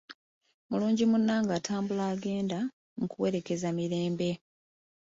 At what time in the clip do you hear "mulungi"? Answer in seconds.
0.69-1.03